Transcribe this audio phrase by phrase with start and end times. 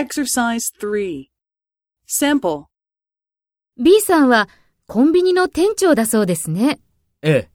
[0.00, 1.26] Exercise 3.
[2.08, 2.64] Sample.
[3.76, 4.48] B さんは
[4.86, 6.80] コンビニの店長だそうですね。
[7.20, 7.50] ええ、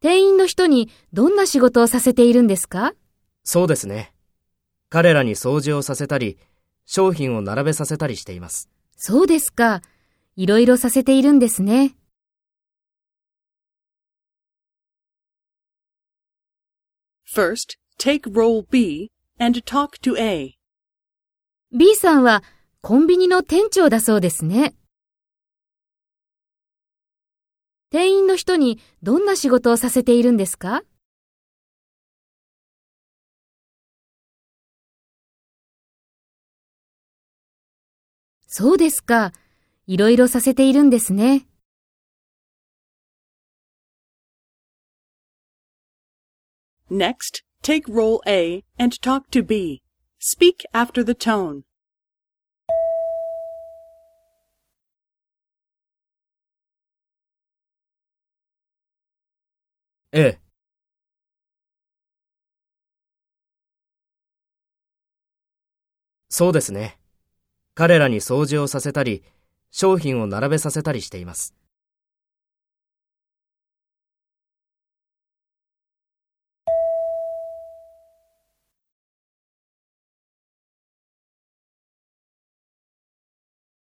[0.00, 2.92] 店員の人にどんな仕事をさせているんですか？
[3.42, 4.14] そうですね。
[4.90, 6.38] 彼らに掃除をさせたり、
[6.84, 8.70] 商品を並べさせたりしています。
[8.96, 9.82] そうですか。
[10.36, 11.96] いろいろさせているんですね。
[17.28, 20.55] First, take role B and talk to A.
[21.72, 22.44] B さんは
[22.80, 24.74] コンビニの店長だそうですね。
[27.90, 30.82] 店員の人にどんな仕事をさせているんですか？
[38.46, 39.32] そうですか。
[39.86, 41.46] いろいろさせているんですね。
[46.90, 49.82] Next, take role A and talk to B.
[50.28, 51.62] Speak after the tone.
[60.10, 60.40] ええ。
[66.28, 66.98] そうですね。
[67.76, 69.22] 彼らに掃除をさせたり、
[69.70, 71.54] 商品を並べさせたりしています。